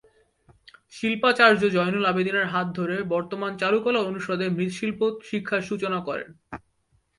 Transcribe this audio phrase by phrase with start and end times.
[0.93, 6.29] শিল্পাচার্য জয়নুল আবেদীন এর হাত ধরে বর্তমান চারুকলা অনুষদে মৃৎশিল্প শিক্ষার সূচনা করেন।